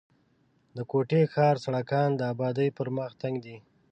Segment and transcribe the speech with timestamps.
[0.75, 3.57] د کوټي ښار سړکان د آبادۍ پر مخ تنګ دي.